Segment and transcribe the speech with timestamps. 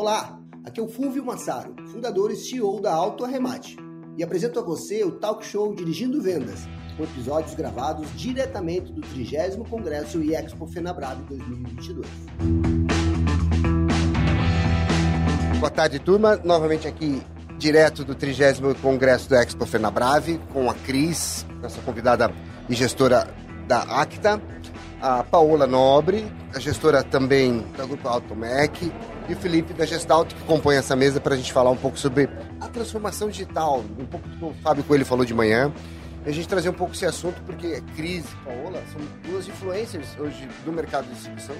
[0.00, 3.76] Olá, aqui é o Fulvio Massaro, fundador e CEO da Auto Arremate,
[4.16, 6.60] e apresento a você o talk show Dirigindo Vendas,
[6.96, 12.06] com episódios gravados diretamente do 30 Congresso e Expo Fenabrave 2022.
[15.58, 16.40] Boa tarde, turma.
[16.42, 17.20] Novamente aqui,
[17.58, 22.32] direto do 30 Congresso do Expo Fenabrave, com a Cris, nossa convidada
[22.70, 23.28] e gestora
[23.68, 24.40] da Acta,
[25.02, 28.90] a Paola Nobre, a gestora também da Grupo Automec,
[29.30, 31.96] e o Felipe da Gestalt, que compõe essa mesa para a gente falar um pouco
[31.96, 32.28] sobre
[32.60, 35.72] a transformação digital, um pouco do que o Fábio Coelho falou de manhã.
[36.26, 40.08] E a gente trazer um pouco esse assunto, porque Cris e Paola são duas influencers
[40.18, 41.54] hoje do mercado de distribuição.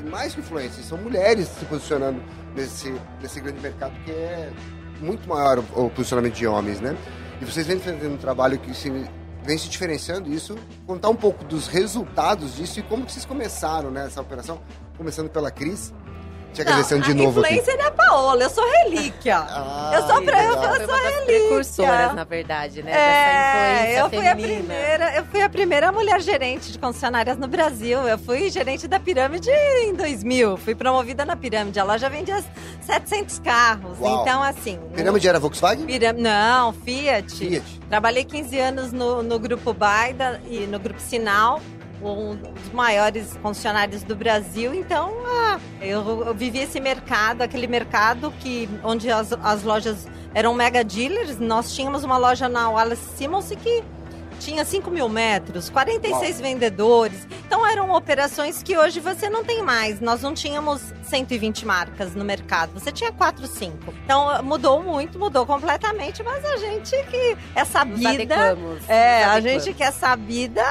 [0.00, 2.20] E mais que influencers, são mulheres se posicionando
[2.56, 4.50] nesse, nesse grande mercado que é
[4.98, 6.96] muito maior o, o posicionamento de homens, né?
[7.42, 8.90] E vocês vêm fazendo um trabalho que se
[9.44, 13.90] vem se diferenciando isso, contar um pouco dos resultados disso e como que vocês começaram
[13.90, 14.60] né, operação,
[14.96, 15.92] começando pela Cris,
[16.52, 17.54] te agradecendo de novo aqui.
[17.54, 19.38] A influencer é a Paola, eu sou relíquia.
[19.38, 21.24] Ah, eu sou pra, eu, eu sou relíquia.
[21.24, 22.92] precursoras, na verdade, né?
[22.92, 24.32] É, eu fui feminina.
[24.32, 28.00] a primeira, eu fui a primeira mulher gerente de concessionárias no Brasil.
[28.06, 30.56] Eu fui gerente da Pirâmide em 2000.
[30.58, 31.80] Fui promovida na Pirâmide.
[31.80, 32.42] A loja vendia
[32.82, 33.98] 700 carros.
[33.98, 34.22] Uau.
[34.22, 34.78] Então, assim...
[34.94, 35.86] Pirâmide era Volkswagen?
[35.86, 36.12] Piram...
[36.18, 37.34] Não, Fiat.
[37.34, 37.80] Fiat.
[37.88, 41.60] Trabalhei 15 anos no, no Grupo Baida e no Grupo Sinal
[42.10, 44.74] um dos maiores concessionários do Brasil.
[44.74, 50.54] Então, ah, eu, eu, vivi esse mercado, aquele mercado que onde as, as lojas eram
[50.54, 51.38] mega dealers.
[51.38, 53.82] Nós tínhamos uma loja na Wallace Simmons que
[54.42, 56.42] tinha 5 mil metros, 46 Uau.
[56.42, 57.28] vendedores.
[57.46, 60.00] Então eram operações que hoje você não tem mais.
[60.00, 63.94] Nós não tínhamos 120 marcas no mercado, você tinha 4, 5.
[64.04, 68.56] Então mudou muito, mudou completamente, mas a gente que é sabida.
[68.88, 70.64] É, a gente que é sabida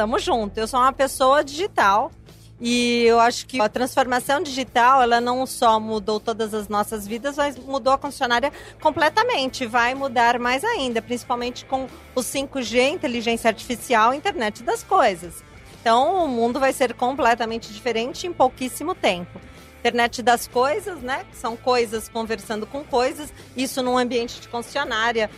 [0.00, 0.56] tamo junto.
[0.56, 2.10] Eu sou uma pessoa digital.
[2.58, 7.36] E eu acho que a transformação digital, ela não só mudou todas as nossas vidas,
[7.36, 9.66] mas mudou a concessionária completamente.
[9.66, 15.42] Vai mudar mais ainda, principalmente com o 5G, inteligência artificial, internet das coisas.
[15.80, 19.40] Então, o mundo vai ser completamente diferente em pouquíssimo tempo.
[19.80, 21.24] Internet das coisas, né?
[21.32, 23.32] São coisas conversando com coisas.
[23.56, 25.30] Isso num ambiente de concessionária,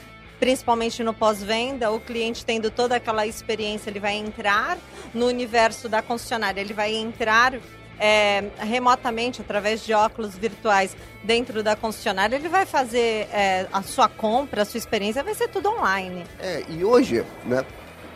[0.42, 4.76] principalmente no pós-venda, o cliente tendo toda aquela experiência, ele vai entrar
[5.14, 7.54] no universo da concessionária, ele vai entrar
[7.96, 14.08] é, remotamente, através de óculos virtuais, dentro da concessionária, ele vai fazer é, a sua
[14.08, 16.24] compra, a sua experiência, vai ser tudo online.
[16.40, 17.64] É, e hoje, né,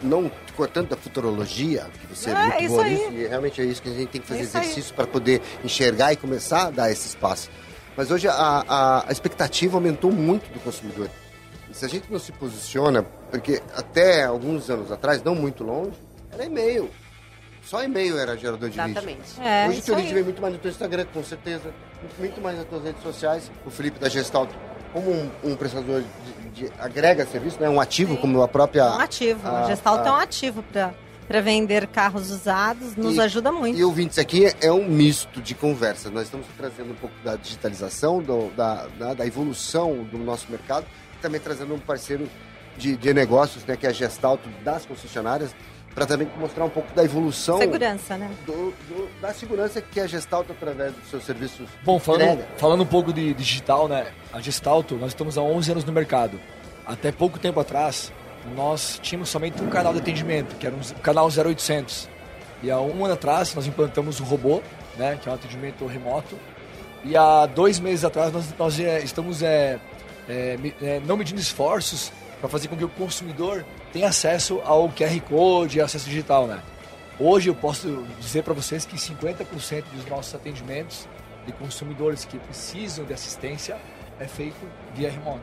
[0.02, 3.80] não com tanta futurologia, que você é, é muito boa nisso, e realmente é isso
[3.80, 7.06] que a gente tem que fazer exercício para poder enxergar e começar a dar esse
[7.06, 7.48] espaço.
[7.96, 11.08] Mas hoje a, a, a expectativa aumentou muito do consumidor
[11.76, 15.92] se a gente não se posiciona, porque até alguns anos atrás, não muito longe,
[16.32, 16.90] era e-mail.
[17.62, 19.18] Só e-mail era gerador de Exatamente.
[19.18, 19.42] vídeo.
[19.42, 21.74] É, Hoje o teu lead vem muito mais no teu Instagram, com certeza.
[22.18, 23.50] Muito mais nas tuas redes sociais.
[23.66, 24.48] O Felipe da Gestalt,
[24.92, 26.02] como um, um prestador
[26.54, 27.68] de, de, agrega serviço, né?
[27.68, 28.20] um ativo, Sim.
[28.20, 28.84] como a própria...
[28.86, 29.46] Um ativo.
[29.46, 30.94] A, a Gestalt a, é um ativo para
[31.26, 33.76] para vender carros usados, nos e, ajuda muito.
[33.76, 36.12] E ouvintes, aqui é um misto de conversas.
[36.12, 40.86] Nós estamos trazendo um pouco da digitalização, do, da, da, da evolução do nosso mercado,
[41.20, 42.28] também trazendo um parceiro
[42.76, 45.54] de, de negócios, né, que é a Gestalto das concessionárias,
[45.96, 47.56] para também mostrar um pouco da evolução.
[47.56, 48.30] Segurança, né?
[48.44, 51.66] Do, do, da segurança que é a Gestalto através dos seus serviços.
[51.82, 54.08] Bom, falando, falando um pouco de digital, né?
[54.30, 56.38] A Gestalto, nós estamos há 11 anos no mercado.
[56.86, 58.12] Até pouco tempo atrás,
[58.54, 62.10] nós tínhamos somente um canal de atendimento, que era um canal 0800.
[62.62, 64.62] E há um ano atrás, nós implantamos um robô,
[64.98, 65.18] né?
[65.20, 66.36] Que é um atendimento remoto.
[67.04, 69.78] E há dois meses atrás, nós, nós é, estamos é,
[70.28, 75.20] é, é, não medindo esforços para fazer com que o consumidor tenha acesso ao QR
[75.28, 76.60] Code acesso digital, né?
[77.18, 81.08] Hoje eu posso dizer para vocês que 50% dos nossos atendimentos
[81.46, 83.78] de consumidores que precisam de assistência
[84.20, 84.56] é feito
[84.94, 85.40] via remoto,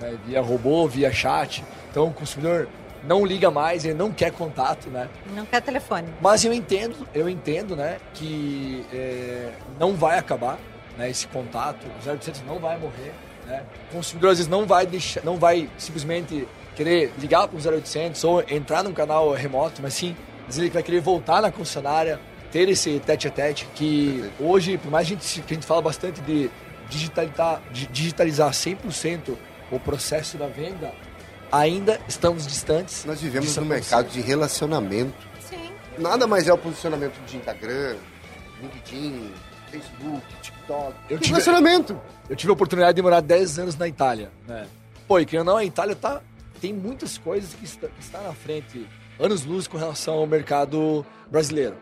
[0.00, 0.18] né?
[0.26, 1.64] via robô, via chat.
[1.90, 2.68] Então o consumidor
[3.04, 5.08] não liga mais, ele não quer contato, né?
[5.34, 6.08] Não quer telefone.
[6.20, 10.58] Mas eu entendo, eu entendo, né, que é, não vai acabar
[10.96, 13.12] né, esse contato, o 0800 não vai morrer.
[13.46, 13.62] Né?
[13.90, 18.24] O consumidor às vezes não vai, deixar, não vai simplesmente querer ligar para o 0800
[18.24, 20.16] ou entrar num canal remoto, mas sim,
[20.46, 24.90] vezes ele vai querer voltar na concessionária, ter esse tete a tete que hoje, por
[24.90, 26.50] mais a gente, que a gente fala bastante de
[26.88, 29.36] digitalizar, de digitalizar 100%
[29.70, 30.92] o processo da venda,
[31.50, 33.04] ainda estamos distantes.
[33.06, 35.14] Nós vivemos num mercado de relacionamento.
[35.48, 35.72] Sim.
[35.98, 37.96] Nada mais é o posicionamento de Instagram,
[38.60, 39.32] LinkedIn,
[39.70, 40.94] Facebook, TikTok.
[41.10, 42.00] Eu tive, relacionamento.
[42.28, 44.66] Eu tive a oportunidade de morar 10 anos na Itália, né?
[45.06, 46.22] Pô, e que não, a Itália tá,
[46.60, 48.86] tem muitas coisas que está, que está na frente,
[49.18, 51.76] anos luz com relação ao mercado brasileiro.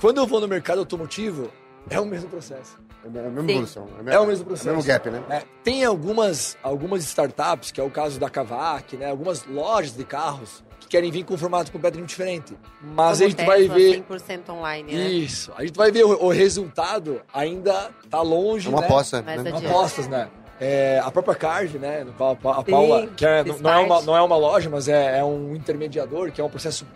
[0.00, 1.50] Quando eu vou no mercado automotivo,
[1.90, 2.78] É o mesmo processo.
[3.04, 3.50] É a mesma Sim.
[3.50, 3.88] evolução.
[4.06, 4.68] a É o mesmo processo.
[4.68, 5.22] É o mesmo gap, né?
[5.28, 9.10] É, tem algumas, algumas startups, que é o caso da Kavak, né?
[9.10, 12.56] Algumas lojas de carros que querem vir com um formato completamente diferente.
[12.80, 14.04] Mas Como a gente vai Tesla, ver.
[14.08, 15.04] 100% online, né?
[15.08, 15.52] Isso.
[15.56, 18.86] A gente vai ver o, o resultado ainda tá longe, É uma né?
[18.86, 19.20] aposta.
[19.22, 19.36] Né?
[19.68, 20.28] Apostas, né?
[20.60, 22.06] É, a própria Card, né?
[22.08, 24.88] A, Pa- a Sim, Paula, que é- não, é uma, não é uma loja, mas
[24.88, 26.86] é, é um intermediador, que é um processo,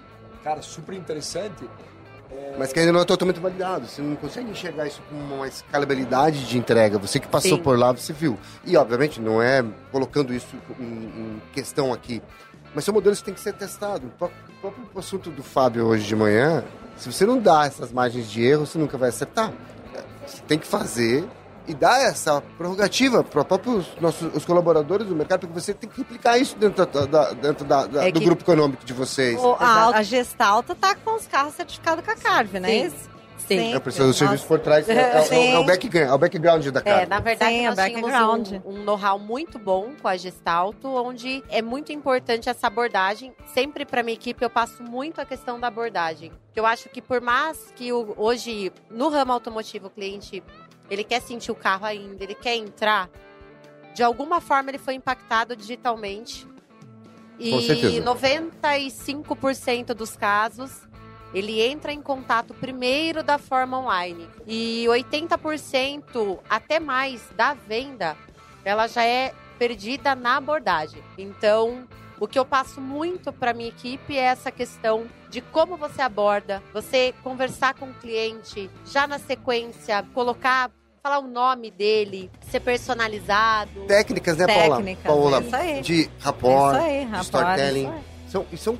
[0.44, 1.68] cara, super interessante.
[2.58, 3.86] Mas que ainda não é totalmente validado.
[3.86, 6.98] Você não consegue enxergar isso com uma escalabilidade de entrega.
[6.98, 7.62] Você que passou Sim.
[7.62, 8.36] por lá, você viu.
[8.64, 12.20] E, obviamente, não é colocando isso em, em questão aqui.
[12.74, 14.06] Mas são modelos que têm que ser testados.
[14.08, 16.64] O pró- o próprio assunto do Fábio hoje de manhã,
[16.96, 19.52] se você não dá essas margens de erro, você nunca vai acertar.
[20.26, 21.24] Você tem que fazer
[21.68, 25.98] e dar essa prerrogativa para próprios nossos os colaboradores do mercado, porque você tem que
[25.98, 29.38] replicar isso dentro, da, da- dentro da- da- É do que- grupo econômico de vocês.
[29.42, 32.68] O- a, a Gestalta tá com os carros certificados com a Carve, né?
[32.68, 32.86] Sim.
[32.86, 33.18] Isso?
[33.46, 33.74] Sim.
[33.74, 34.86] É preciso do serviço por trás.
[34.90, 35.52] É, é- é o- Sim.
[35.54, 37.06] é o background, é o background da É, cara.
[37.06, 38.48] na verdade, Sim, nós a tínhamos background.
[38.66, 43.32] um, um know-how muito bom com a Gestalto, onde é muito importante essa abordagem.
[43.54, 46.30] Sempre para minha equipe eu passo muito a questão da abordagem.
[46.54, 50.42] Eu acho que por mais que o- hoje no ramo automotivo o cliente
[50.90, 53.10] ele quer sentir o carro ainda, ele quer entrar,
[53.94, 56.46] de alguma forma ele foi impactado digitalmente.
[57.38, 58.02] E certeza.
[58.02, 60.88] 95% dos casos
[61.32, 64.28] ele entra em contato primeiro da forma online.
[64.46, 68.16] E 80% até mais da venda,
[68.64, 71.02] ela já é perdida na abordagem.
[71.16, 71.86] Então,
[72.18, 76.62] o que eu passo muito para minha equipe é essa questão de como você aborda,
[76.72, 80.70] você conversar com o cliente, já na sequência colocar
[81.08, 83.80] falar o nome dele, ser personalizado.
[83.86, 84.76] Técnicas, né, Paula?
[84.76, 85.80] Técnicas, Paula, é isso aí.
[85.80, 87.24] de rapport, Isso aí, de rapaz.
[87.26, 87.80] storytelling.
[87.84, 88.02] isso aí.
[88.30, 88.78] São, e são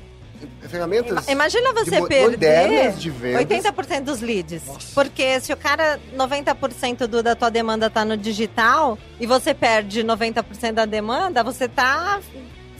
[0.69, 3.41] ferramentas Ima- Imagina você de perder de vendas.
[3.41, 4.65] 80% dos leads.
[4.67, 4.93] Nossa.
[4.93, 10.03] Porque se o cara, 90% do, da tua demanda tá no digital e você perde
[10.03, 12.19] 90% da demanda, você tá.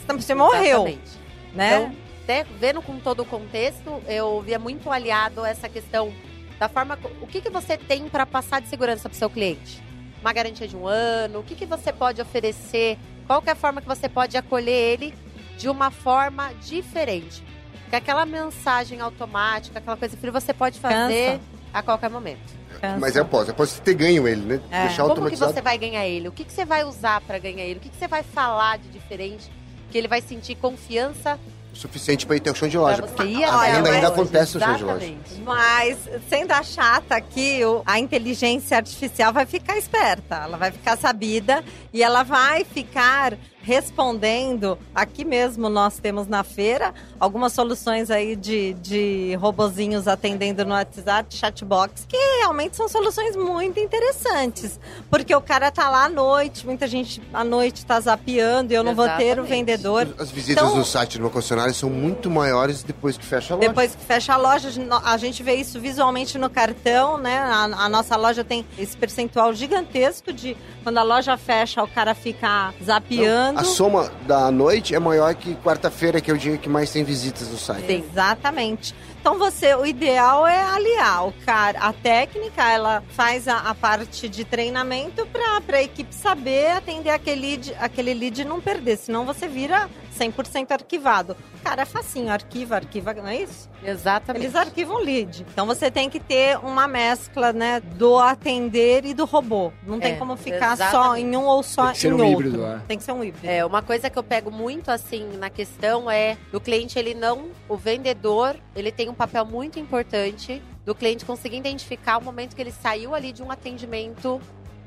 [0.07, 1.11] Você morreu, Exatamente.
[1.53, 1.75] né?
[1.75, 6.11] Então, até vendo com todo o contexto, eu via muito aliado essa questão
[6.59, 6.99] da forma.
[7.21, 9.81] O que, que você tem para passar de segurança para o seu cliente?
[10.21, 11.39] Uma garantia de um ano?
[11.39, 12.97] O que, que você pode oferecer?
[13.25, 15.13] Qual que é a forma que você pode acolher ele
[15.57, 17.41] de uma forma diferente?
[17.83, 21.41] Porque aquela mensagem automática, aquela coisa fria, você pode fazer Cansa.
[21.73, 22.59] a qualquer momento.
[22.81, 22.99] Cansa.
[22.99, 24.61] Mas é após, após você ter ganho ele, né?
[24.69, 24.87] É.
[24.87, 25.53] Deixar Como que automatizado.
[25.53, 26.27] você vai ganhar ele?
[26.27, 27.79] O que, que você vai usar para ganhar ele?
[27.79, 29.49] O que, que você vai falar de diferente?
[29.89, 31.39] Que ele vai sentir confiança
[31.73, 33.01] o suficiente para ir ter o chão de loja.
[33.03, 35.13] Pra você ir a até venda a ainda loja, acontece no chão de loja.
[35.43, 35.97] Mas,
[36.29, 40.35] sendo a chata aqui, o- a inteligência artificial vai ficar esperta.
[40.43, 41.63] Ela vai ficar sabida
[41.93, 44.77] e ela vai ficar respondendo.
[44.93, 51.35] Aqui mesmo nós temos na feira algumas soluções aí de, de robozinhos atendendo no WhatsApp,
[51.35, 54.79] chatbox, que realmente são soluções muito interessantes.
[55.09, 58.83] Porque o cara tá lá à noite, muita gente à noite tá zapeando e eu
[58.83, 59.49] não vou ter o Exatamente.
[59.49, 60.07] vendedor.
[60.17, 63.57] As visitas Então- no site de uma concessionária são muito maiores depois que fecha a
[63.57, 63.67] loja.
[63.67, 64.69] Depois que fecha a loja,
[65.03, 67.37] a gente vê isso visualmente no cartão, né?
[67.39, 72.13] A, a nossa loja tem esse percentual gigantesco de quando a loja fecha, o cara
[72.15, 73.58] fica zapeando.
[73.59, 77.03] A soma da noite é maior que quarta-feira, que é o dia que mais tem
[77.03, 77.91] visitas no site.
[77.91, 78.95] Exatamente.
[79.19, 84.29] Então você, o ideal é aliar o cara, a técnica, ela faz a, a parte
[84.29, 89.25] de treinamento para a equipe saber atender aquele lead, aquele lead e não perder, senão
[89.25, 91.35] você vira 100% arquivado.
[91.63, 93.69] Cara, é facinho, arquiva, arquiva, não é isso?
[93.83, 94.43] Exatamente.
[94.45, 95.45] Eles arquivam lead.
[95.51, 99.71] Então você tem que ter uma mescla, né, do atender e do robô.
[99.85, 101.25] Não tem É, como ficar só exatamente.
[101.25, 102.47] em um ou só Tem que ser em um outro.
[102.47, 102.79] híbrido, é.
[102.87, 103.47] Tem que ser um híbrido.
[103.47, 107.49] É, uma coisa que eu pego muito assim na questão é do cliente ele não,
[107.67, 112.61] o vendedor, ele tem um papel muito importante do cliente conseguir identificar o momento que
[112.61, 114.41] ele saiu ali de um atendimento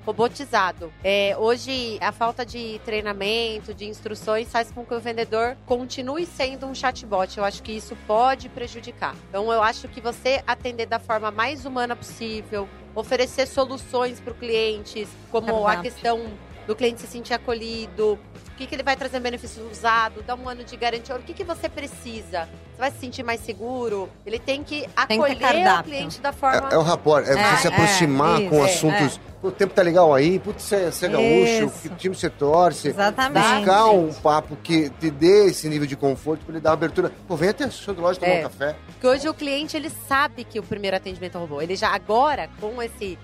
[0.04, 0.92] robotizado.
[1.02, 6.66] É, hoje, a falta de treinamento, de instruções, faz com que o vendedor continue sendo
[6.66, 7.38] um chatbot.
[7.38, 9.14] Eu acho que isso pode prejudicar.
[9.28, 14.34] Então, eu acho que você atender da forma mais humana possível, oferecer soluções para o
[14.34, 16.20] cliente, como a questão
[16.66, 18.18] do cliente se sentir acolhido,
[18.52, 21.32] o que, que ele vai trazer benefício usado, dar um ano de garantia, o que,
[21.32, 22.48] que você precisa?
[22.72, 24.08] Você vai se sentir mais seguro?
[24.24, 26.68] Ele tem que Tem que acolher o cliente da forma.
[26.70, 29.20] É, é o rapport, é, É, você se é, aproximar isso, com é, assuntos.
[29.42, 31.80] O tempo tá legal aí, putz, você, você é gaúcho, Isso.
[31.82, 32.88] que time você torce.
[32.88, 33.56] Exatamente.
[33.56, 37.10] Buscar um papo que te dê esse nível de conforto pra ele dar abertura.
[37.26, 38.38] Pô, vem até a sua loja tomar É.
[38.38, 38.76] um café.
[38.86, 41.60] Porque hoje o cliente ele sabe que o primeiro atendimento é robô.
[41.60, 43.18] Ele já agora com esse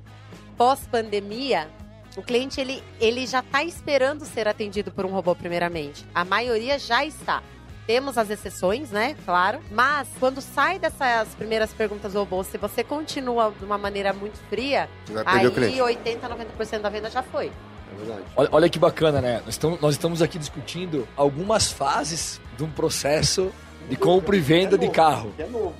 [0.57, 1.69] pós-pandemia,
[2.17, 6.05] o cliente ele, ele já está esperando ser atendido por um robô primeiramente.
[6.13, 7.43] A maioria já está.
[7.89, 9.17] Temos as exceções, né?
[9.25, 9.61] Claro.
[9.71, 14.91] Mas quando sai dessas primeiras perguntas robô, se você continua de uma maneira muito fria,
[15.25, 15.81] aí cliente.
[15.81, 17.47] 80, 90% da venda já foi.
[17.47, 18.23] É verdade.
[18.37, 19.41] Olha, olha que bacana, né?
[19.43, 23.51] Nós estamos, nós estamos aqui discutindo algumas fases de um processo
[23.89, 25.33] de compra e venda de carro.
[25.39, 25.75] É novo.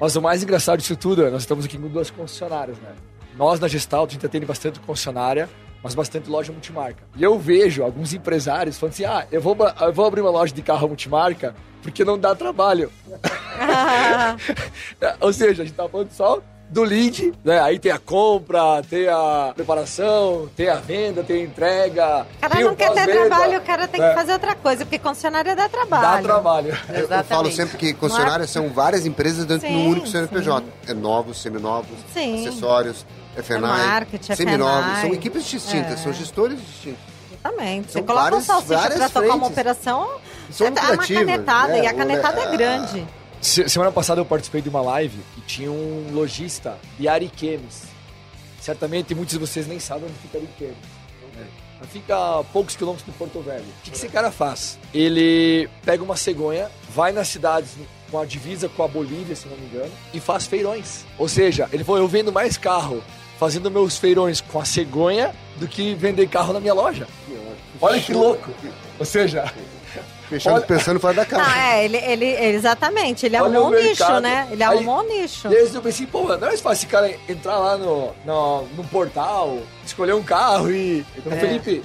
[0.00, 2.94] Mas o mais engraçado disso tudo é nós estamos aqui com duas concessionárias, né?
[3.36, 5.50] Nós na Gestalt, a gente atende bastante concessionária,
[5.82, 7.02] mas bastante loja multimarca.
[7.16, 10.54] E eu vejo alguns empresários falando assim, ah, eu vou, eu vou abrir uma loja
[10.54, 12.90] de carro multimarca porque não dá trabalho.
[15.20, 17.60] Ou seja, a gente tá falando só do lead, né?
[17.60, 22.26] Aí tem a compra, tem a preparação, tem a venda, tem a entrega.
[22.38, 24.08] O cara tem não o quer ter trabalho, o cara tem É.
[24.08, 26.02] que fazer outra coisa, porque concessionária dá trabalho.
[26.02, 26.78] Dá trabalho.
[26.88, 30.64] Eu, eu falo sempre que concessionárias são várias empresas dentro de um Sim, único CNPJ.
[30.88, 32.40] É novos, seminovos, Sim.
[32.46, 33.04] acessórios,
[33.36, 34.84] FNI, É marketing, seminovos.
[34.92, 35.00] FNI.
[35.02, 35.96] São equipes distintas, É.
[35.96, 37.00] são gestores distintos.
[37.32, 37.86] Exatamente.
[37.86, 40.10] Você São coloca um salsicha pra tocar uma operação,
[40.50, 41.82] São é uma lucrativas, canetada, né?
[41.82, 43.06] e a canetada O- é grande.
[43.40, 47.82] Se- Semana passada eu participei de uma live e tinha um lojista de Ariquemes.
[48.60, 50.76] Certamente muitos de vocês nem sabem onde fica Ariquemes.
[51.34, 51.46] né?
[51.90, 53.64] Fica a poucos quilômetros de Porto Velho.
[53.64, 54.78] O que, que esse cara faz?
[54.94, 57.70] Ele pega uma cegonha, vai nas cidades
[58.08, 61.04] com a divisa com a Bolívia, se não me engano, e faz feirões.
[61.18, 63.02] Ou seja, ele falou, eu vendo mais carro
[63.42, 67.08] fazendo meus feirões com a cegonha do que vender carro na minha loja.
[67.80, 68.52] Olha que louco!
[69.00, 69.52] Ou seja,
[70.28, 71.58] Fechando, Olha- pensando fora da Não, casa.
[71.58, 74.20] é, ele, ele, exatamente, ele Olha arrumou o um nicho, mercado.
[74.22, 74.48] né?
[74.52, 75.48] Ele Aí- arrumou um nicho.
[75.48, 78.62] E aí eu pensei, pô, não é mais fácil esse cara entrar lá no, no,
[78.76, 81.04] no portal, escolher um carro e.
[81.26, 81.36] É.
[81.36, 81.82] Felipe,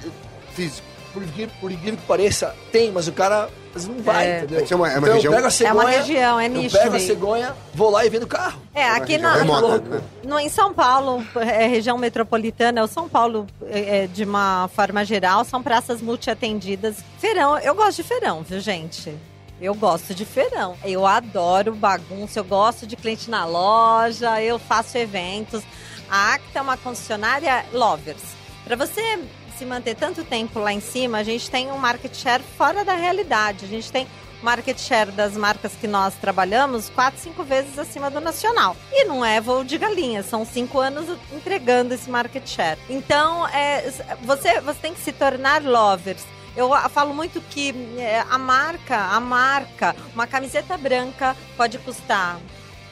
[0.53, 0.85] Físico.
[1.11, 1.23] por,
[1.59, 4.37] por incrível que pareça, tem, mas o cara vezes não vai, É.
[4.39, 4.65] entendeu?
[4.69, 6.49] É uma- é uma então região- eu pego a É cegonha, uma região, é eu
[6.49, 6.77] nicho.
[6.77, 8.61] pego a cegonha, vou lá e vendo carro.
[8.73, 10.01] É, É aqui na, remota, né?
[10.23, 15.03] no, em São Paulo, é região metropolitana, o São Paulo, é, é, de uma forma
[15.05, 16.97] geral, são praças multiatendidas.
[17.19, 19.13] Feirão, eu gosto de feirão, viu, gente?
[19.59, 20.75] Eu gosto de feirão.
[20.85, 25.63] Eu adoro bagunça, eu gosto de cliente na loja, eu faço eventos.
[26.09, 28.21] A Acta é uma concessionária lovers.
[28.63, 29.19] Para você
[29.57, 32.93] se manter tanto tempo lá em cima, a gente tem um market share fora da
[32.93, 33.65] realidade.
[33.65, 34.07] A gente tem
[34.41, 38.77] market share das marcas que nós trabalhamos quatro, cinco vezes acima do nacional.
[38.91, 42.79] E não é voo de galinha, são cinco anos entregando esse market share.
[42.87, 46.23] Então, é, você, você tem que se tornar lovers.
[46.55, 52.39] Eu falo muito que é, a marca, a marca, uma camiseta branca pode custar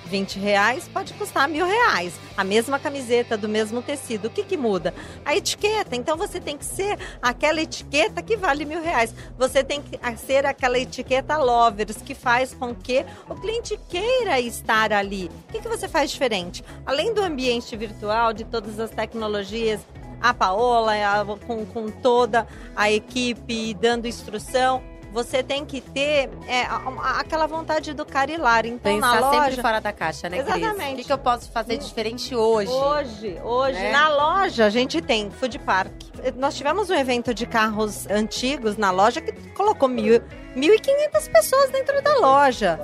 [0.06, 2.14] 20 reais, pode custar mil reais.
[2.38, 4.28] A mesma camiseta, do mesmo tecido.
[4.28, 4.94] O que, que muda?
[5.26, 5.96] A etiqueta.
[5.96, 9.14] Então você tem que ser aquela etiqueta que vale mil reais.
[9.38, 14.94] Você tem que ser aquela etiqueta lovers, que faz com que o cliente queira estar
[14.94, 15.30] ali.
[15.50, 16.64] O que, que você faz diferente?
[16.86, 19.82] Além do ambiente virtual, de todas as tecnologias,
[20.22, 24.82] a Paola, a- com, com toda a equipe dando instrução.
[25.16, 26.64] Você tem que ter é,
[27.18, 28.06] aquela vontade do
[28.38, 28.60] lá.
[28.66, 30.58] Então, Pensar na sempre loja, fora da caixa, né, Cris?
[30.58, 30.94] Exatamente.
[30.94, 32.70] O que, que eu posso fazer diferente hoje?
[32.70, 33.92] Hoje, hoje, Né?
[33.94, 35.94] na loja, a gente tem food park.
[36.36, 40.22] Nós tivemos um evento de carros antigos na loja que colocou mil,
[40.56, 42.80] 1.500 pessoas dentro da loja.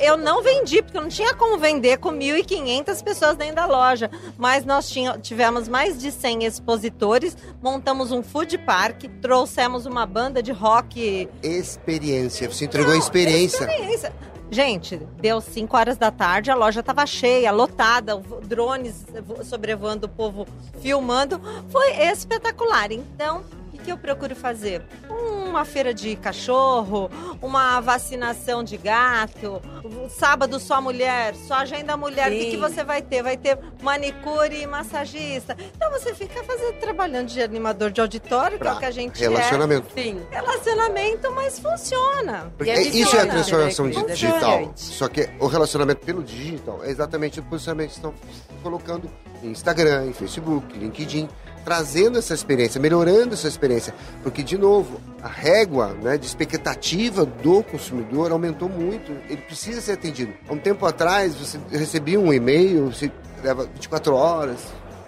[0.00, 4.10] Eu não vendi, porque eu não tinha como vender com 1.500 pessoas dentro da loja.
[4.36, 10.42] Mas nós tinha- tivemos mais de 100 expositores, montamos um food park, trouxemos uma banda
[10.42, 12.48] de rock Experiência.
[12.50, 13.64] Você entregou a experiência.
[13.64, 14.12] experiência.
[14.50, 20.08] Gente, deu 5 horas da tarde, a loja estava cheia, lotada, drones vo- sobrevoando o
[20.10, 20.46] povo,
[20.80, 21.40] filmando.
[21.70, 22.92] Foi espetacular.
[22.92, 23.42] Então,
[23.82, 24.82] que que eu procuro fazer?
[25.08, 27.10] Uma feira de cachorro,
[27.42, 29.60] uma vacinação de gato,
[30.08, 32.32] sábado só mulher, só agenda mulher.
[32.32, 33.22] O que, você vai ter?
[33.22, 35.56] Vai ter manicure e massagista.
[35.76, 39.22] Então você fica fazendo, trabalhando de animador de auditório, que é o que a gente
[39.22, 39.28] é.
[39.28, 39.88] Relacionamento.
[39.94, 40.22] Sim.
[40.30, 42.52] Relacionamento, mas funciona.
[42.56, 44.72] Porque é isso é a transformação né, digital.
[44.76, 48.14] Só que o relacionamento pelo digital é exatamente o posicionamento que estão
[48.62, 49.10] colocando
[49.42, 51.28] em Instagram, em Facebook, LinkedIn,
[51.64, 53.94] trazendo essa experiência, melhorando essa experiência.
[54.22, 59.12] Porque, de novo, a régua né, de expectativa do consumidor aumentou muito.
[59.28, 60.32] Ele precisa ser atendido.
[60.48, 63.10] Há um tempo atrás, você recebia um e-mail, você
[63.42, 64.58] leva 24 horas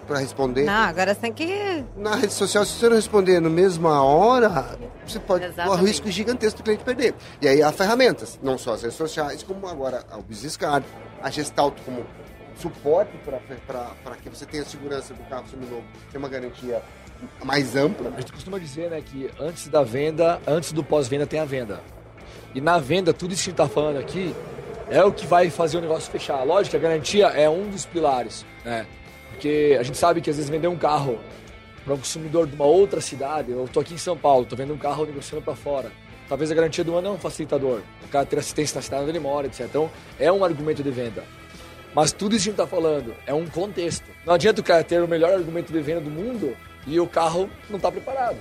[0.05, 0.65] para responder.
[0.65, 4.77] Não, agora você tem que Na rede social, se você não responder na mesma hora,
[5.05, 7.15] você pode correr o risco gigantesco do cliente perder.
[7.41, 10.85] E aí há ferramentas, não só as redes sociais, como agora o Business Card,
[11.21, 12.05] a Gestalt como
[12.57, 16.81] suporte para que você tenha segurança do carro seminovo, ter uma garantia
[17.43, 18.11] mais ampla.
[18.15, 21.81] A gente costuma dizer, né, que antes da venda, antes do pós-venda tem a venda.
[22.53, 24.33] E na venda, tudo isso que a gente tá falando aqui
[24.89, 26.43] é o que vai fazer o negócio fechar.
[26.43, 28.85] Lógico a garantia é um dos pilares, né?
[29.31, 31.19] Porque a gente sabe que às vezes vender um carro
[31.83, 34.73] para um consumidor de uma outra cidade, eu tô aqui em São Paulo, tô vendo
[34.73, 35.91] um carro negociando para fora.
[36.27, 37.81] Talvez a garantia do ano é um facilitador.
[38.03, 39.61] O cara ter assistência na cidade onde ele mora, etc.
[39.61, 41.23] Então, é um argumento de venda.
[41.95, 44.03] Mas tudo isso que a gente está falando é um contexto.
[44.25, 47.49] Não adianta o cara ter o melhor argumento de venda do mundo e o carro
[47.69, 48.37] não está preparado.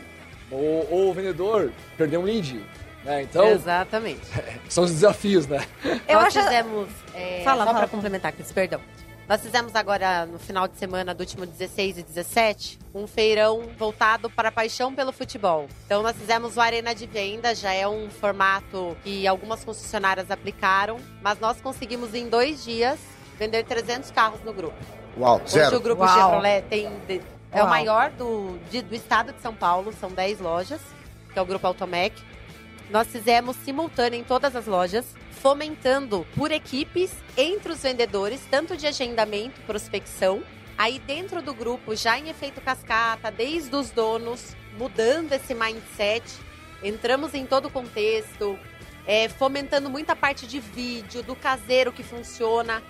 [0.50, 2.60] Ou, ou, o vendedor perder um lead.
[3.04, 3.22] Né?
[3.22, 4.22] Então, Exatamente.
[4.68, 5.64] são os desafios, né?
[6.08, 6.42] Eu Nós acho...
[6.42, 6.88] fizemos...
[7.14, 8.80] É, fala, só para complementar, Cris, perdão.
[9.28, 14.28] Nós fizemos agora, no final de semana do último 16 e 17, um feirão voltado
[14.28, 15.66] para a paixão pelo futebol.
[15.86, 20.98] Então, nós fizemos o Arena de Venda, já é um formato que algumas concessionárias aplicaram,
[21.22, 22.98] mas nós conseguimos em dois dias
[23.38, 24.76] vender 300 carros no grupo.
[25.18, 25.68] Uau, zero.
[25.68, 26.14] Hoje o grupo Uau.
[26.14, 26.88] Chevrolet tem,
[27.52, 27.66] é Uau.
[27.66, 30.80] o maior do, de, do estado de São Paulo, são 10 lojas,
[31.32, 32.20] que é o grupo Automec.
[32.90, 38.86] Nós fizemos simultâneo em todas as lojas, fomentando por equipes entre os vendedores, tanto de
[38.86, 40.42] agendamento, prospecção.
[40.76, 46.24] Aí dentro do grupo, já em efeito cascata, desde os donos, mudando esse mindset,
[46.82, 48.58] entramos em todo o contexto,
[49.06, 52.82] é, fomentando muita parte de vídeo, do caseiro que funciona,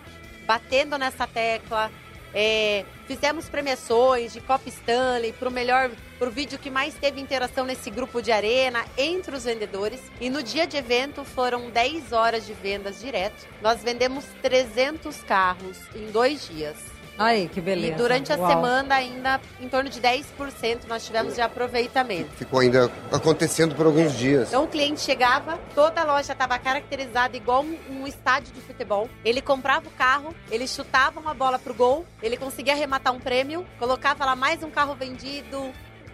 [0.47, 1.91] batendo nessa tecla.
[2.37, 7.21] É, fizemos premiações de Cop Stanley para o melhor, para o vídeo que mais teve
[7.21, 10.01] interação nesse grupo de arena entre os vendedores.
[10.21, 13.47] E no dia de evento foram 10 horas de vendas direto.
[13.63, 16.94] Nós vendemos 300 carros em dois dias.
[17.19, 17.95] Aí, que beleza.
[17.95, 18.49] E durante a Uau.
[18.49, 22.31] semana, ainda em torno de 10% nós tivemos de aproveitamento.
[22.37, 24.49] Ficou ainda acontecendo por alguns dias.
[24.49, 29.09] Então o cliente chegava, toda a loja estava caracterizada igual um, estádio de futebol.
[29.25, 33.65] Ele comprava o carro, ele chutava uma bola pro gol, ele conseguia arrematar um prêmio,
[33.79, 35.73] colocava lá mais um carro vendido,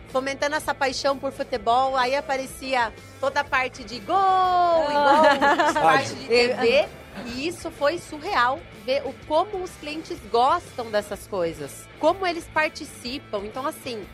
[0.09, 1.97] fomentando essa paixão por futebol.
[1.97, 5.73] Aí aparecia toda a parte de gol, ah.
[5.73, 6.89] gol, parte de TV.
[7.27, 13.45] E isso foi surreal ver o como os clientes gostam dessas coisas, como eles participam.
[13.45, 14.05] Então, assim,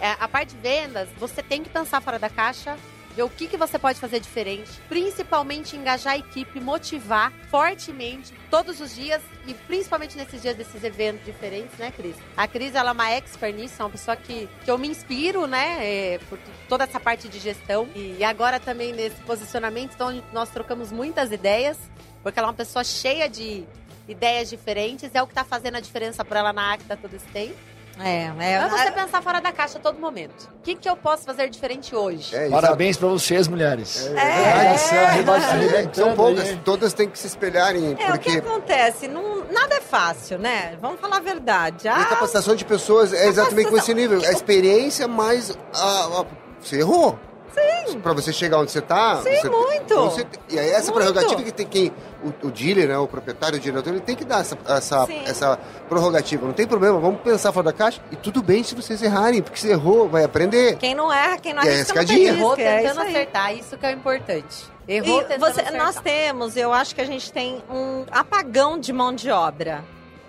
[0.00, 2.76] é, a parte de vendas, você tem que pensar fora da caixa,
[3.14, 8.80] ver o que, que você pode fazer diferente, principalmente engajar a equipe, motivar fortemente todos
[8.80, 12.16] os dias e principalmente nesses dias desses eventos diferentes, né, Cris?
[12.36, 15.46] A Cris, ela é uma expert nisso, é uma pessoa que, que eu me inspiro,
[15.46, 16.38] né, é, por
[16.68, 21.78] toda essa parte de gestão e agora também nesse posicionamento, então nós trocamos muitas ideias
[22.22, 23.64] porque ela é uma pessoa cheia de
[24.08, 27.26] ideias diferentes, é o que está fazendo a diferença para ela na Acta todo esse
[27.26, 27.54] tempo.
[28.02, 30.48] É, é, é você pensar fora da caixa a todo momento.
[30.58, 32.34] O que, que eu posso fazer diferente hoje?
[32.34, 34.06] É, Parabéns para vocês, mulheres.
[34.06, 37.96] É, é, é, são poucas, todas têm que se espelharem.
[37.98, 38.30] É, porque...
[38.30, 39.08] o que acontece?
[39.08, 40.78] Não, nada é fácil, né?
[40.80, 41.88] Vamos falar a verdade.
[41.88, 44.20] A capacitação de pessoas é exatamente com esse nível.
[44.24, 45.56] A experiência mais...
[45.74, 46.26] A, a,
[46.58, 47.18] você errou.
[47.54, 48.00] Sim.
[48.00, 49.20] Pra você chegar onde você tá.
[49.22, 49.94] Sim, você, muito.
[49.94, 50.94] Você, e aí essa muito.
[50.94, 51.92] prerrogativa que tem quem.
[52.22, 55.58] O, o, dealer, né, o proprietário, o diretor, ele tem que dar essa, essa, essa
[55.88, 56.46] prerrogativa.
[56.46, 58.00] Não tem problema, vamos pensar fora da caixa.
[58.10, 60.76] E tudo bem se vocês errarem, porque se errou, vai aprender.
[60.76, 63.90] Quem não erra, quem não arrisca, não tem Errou tentando é acertar, isso que é
[63.90, 64.64] o importante.
[64.86, 69.14] Errou e você, Nós temos, eu acho que a gente tem um apagão de mão
[69.14, 69.82] de obra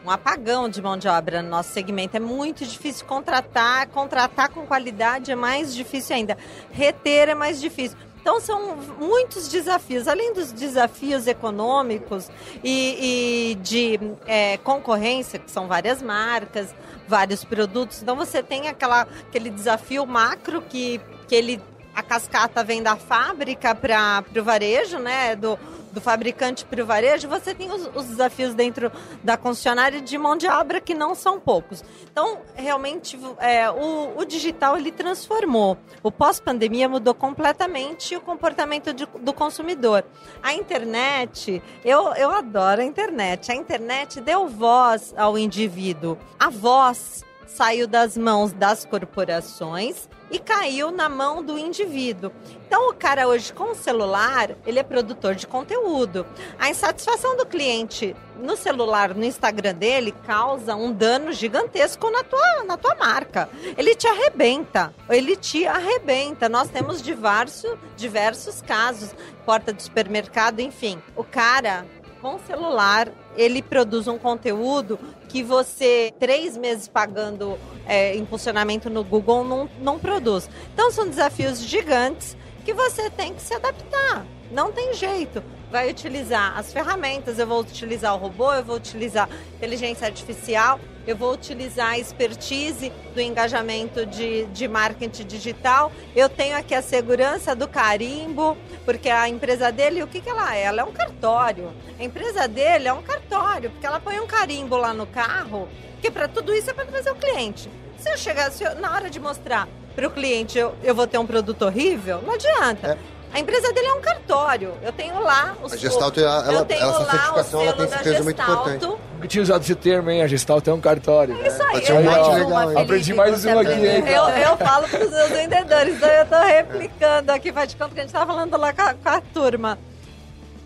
[0.05, 2.17] um apagão de mão de obra no nosso segmento.
[2.17, 6.37] É muito difícil contratar, contratar com qualidade é mais difícil ainda.
[6.71, 7.97] Reter é mais difícil.
[8.21, 12.29] Então são muitos desafios, além dos desafios econômicos
[12.63, 16.73] e, e de é, concorrência, que são várias marcas,
[17.07, 18.01] vários produtos.
[18.01, 21.59] Então você tem aquela, aquele desafio macro que, que ele
[21.93, 25.35] a cascata vem da fábrica para o varejo, né?
[25.35, 25.57] Do,
[25.91, 28.91] do fabricante para o varejo, você tem os, os, desafios dentro
[29.23, 31.83] da concessionária de mão de obra que não são poucos.
[32.09, 35.77] Então, realmente, é, o, o, digital ele transformou.
[36.01, 40.05] O pós-pandemia mudou completamente o comportamento de, do consumidor.
[40.41, 43.51] A internet, eu, eu adoro a internet.
[43.51, 46.17] A internet deu voz ao indivíduo.
[46.39, 52.31] A voz saiu das mãos das corporações e caiu na mão do indivíduo.
[52.65, 56.25] Então, o cara hoje com o celular, ele é produtor de conteúdo.
[56.57, 62.63] A insatisfação do cliente no celular, no Instagram dele, causa um dano gigantesco na tua,
[62.63, 63.49] na tua marca.
[63.77, 66.47] Ele te arrebenta, ele te arrebenta.
[66.47, 69.13] Nós temos diversos, diversos casos,
[69.45, 71.01] porta do supermercado, enfim.
[71.15, 71.85] O cara
[72.21, 79.03] com o celular, ele produz um conteúdo que você, três meses pagando é, impulsionamento no
[79.03, 80.49] Google, não, não produz.
[80.73, 84.25] Então, são desafios gigantes que você tem que se adaptar.
[84.51, 85.43] Não tem jeito.
[85.71, 91.15] Vai utilizar as ferramentas, eu vou utilizar o robô, eu vou utilizar inteligência artificial, eu
[91.15, 95.89] vou utilizar a expertise do engajamento de, de marketing digital.
[96.13, 100.53] Eu tenho aqui a segurança do carimbo, porque a empresa dele, o que, que ela
[100.53, 100.63] é?
[100.63, 101.71] Ela é um cartório.
[101.97, 105.69] A empresa dele é um cartório, porque ela põe um carimbo lá no carro,
[106.01, 107.69] que para tudo isso é para trazer o cliente.
[107.97, 111.07] Se eu chegar, se eu, na hora de mostrar para o cliente eu, eu vou
[111.07, 112.97] ter um produto horrível, não adianta.
[113.07, 113.20] É.
[113.33, 114.73] A empresa dele é um cartório.
[114.81, 117.87] Eu tenho lá os A Gestalt, ela, eu tenho essa lá certificação, o ela selo
[117.87, 118.85] tem esse peso muito importante.
[118.85, 120.21] Nunca tinha usado esse termo, hein?
[120.21, 121.35] A Gestalt é um cartório.
[121.45, 122.61] Isso aí, Pode ser eu, um mote uma, legal?
[122.61, 124.03] Felipe, Aprendi mais você um aqui, hein?
[124.07, 127.93] Eu, eu falo para os meus vendedores, então eu tô replicando aqui, faz de conta
[127.93, 129.79] que a gente tá falando lá com a, com a turma.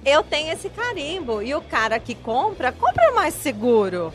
[0.04, 4.12] Eu tenho esse carimbo e o cara que compra, compra mais seguro.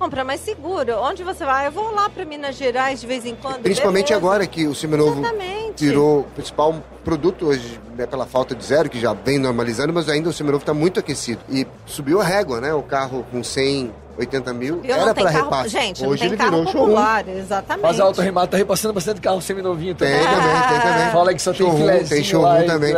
[0.00, 0.94] Compra mais seguro.
[1.02, 1.66] Onde você vai?
[1.66, 3.60] Eu vou lá para Minas Gerais de vez em quando.
[3.60, 4.26] Principalmente beleza.
[4.26, 5.84] agora que o seminovo Exatamente.
[5.84, 10.08] virou o principal produto hoje, né, pela falta de zero, que já vem normalizando, mas
[10.08, 11.42] ainda o seminovo está muito aquecido.
[11.50, 12.72] E subiu a régua, né?
[12.72, 15.68] O carro com 100, 80 mil, Eu era não tem para carro, repasse.
[15.70, 16.86] Gente, hoje não ele tem carro virou showroom.
[16.94, 17.82] popular, exatamente.
[17.86, 20.26] Mas a Auto Remata tá repassando bastante carro seminovinho Tem também.
[20.26, 21.10] também, tem também.
[21.12, 22.94] Fala que só tem showroom, filézinho Tem showroom também.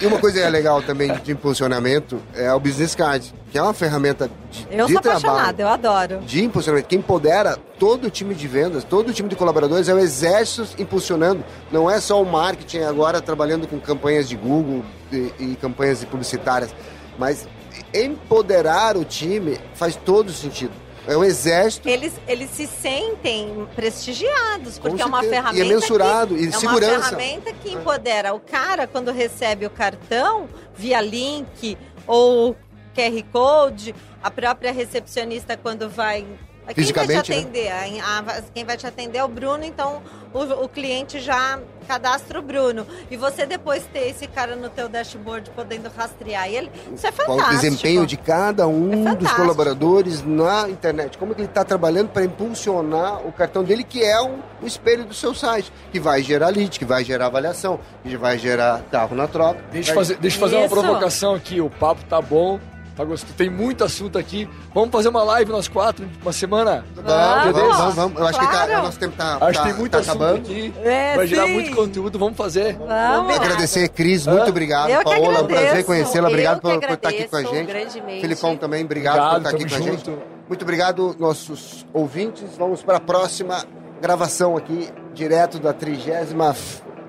[0.00, 4.30] E uma coisa legal também de impulsionamento é o Business Card, que é uma ferramenta
[4.50, 5.24] de, Eu de sou trabalho.
[5.26, 6.18] apaixonada, eu adoro.
[6.26, 6.88] de impulsionamento.
[6.88, 10.80] Quem empodera todo o time de vendas, todo o time de colaboradores é o exército
[10.82, 11.44] impulsionando.
[11.70, 14.82] Não é só o marketing agora trabalhando com campanhas de Google
[15.12, 16.74] e, e campanhas publicitárias,
[17.18, 17.46] mas
[17.94, 20.72] empoderar o time faz todo sentido.
[21.06, 25.56] É o exército Eles, eles se sentem prestigiados, porque é uma ferramenta.
[25.56, 26.96] E é mensurado, que, e é segurança.
[26.96, 32.54] uma ferramenta que empodera o cara quando recebe o cartão via link ou
[32.94, 36.26] QR Code, a própria recepcionista quando vai.
[36.60, 37.38] Quem vai te Fisicamente, né?
[37.38, 37.68] atender?
[38.02, 40.00] A- a- quem vai te atender é o Bruno, então
[40.32, 42.86] o, o cliente já cadastra o Bruno.
[43.10, 47.26] E você depois ter esse cara no teu dashboard podendo rastrear ele, isso é qual
[47.38, 47.56] fantástico.
[47.56, 51.18] o desempenho de cada um É dos colaboradores na internet.
[51.18, 54.66] Como é que ele está trabalhando para impulsionar o cartão dele, que é um, um
[54.66, 58.82] espelho do seu site, que vai gerar lead, que vai gerar avaliação, que vai gerar
[58.92, 59.60] carro na troca.
[59.72, 61.60] Deixa eu Vai- fazer, deixa fazer uma provocação aqui.
[61.60, 62.60] O papo tá bom,
[62.96, 63.32] tá gostoso.
[63.34, 64.48] Tem muito assunto aqui.
[64.74, 66.84] Vamos fazer uma live nós quatro, uma semana?
[66.94, 67.10] Vamos,
[67.52, 68.20] Vamos, vamos, vamos.
[68.20, 68.72] Eu acho que claro.
[68.72, 70.38] tá, o nosso tempo tá, Acho tá, que tem muito tá assunto acabando.
[70.38, 70.74] aqui.
[70.82, 71.52] É, Vai gerar sim.
[71.54, 72.18] muito conteúdo.
[72.18, 72.76] Vamos fazer.
[72.76, 73.36] Vamos.
[73.36, 74.90] Agradecer, Cris, muito obrigado.
[74.90, 75.48] Eu que Paola, um agradeço.
[75.60, 76.28] prazer conhecê-la.
[76.28, 77.66] Obrigado que por, por estar aqui com a gente.
[77.66, 78.20] grandemente.
[78.20, 80.06] Filipão também, obrigado, por Obrigado, estar aqui com tamo a gente.
[80.06, 80.22] junto.
[80.48, 82.44] Muito obrigado, nossos ouvintes.
[82.58, 83.64] Vamos para a próxima
[84.00, 86.10] gravação aqui, direto da 30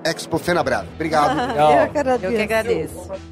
[0.04, 0.86] Expo Fenabrava.
[0.94, 1.38] Obrigado.
[1.56, 2.24] Eu que agradeço.
[2.26, 3.31] Eu que agradeço.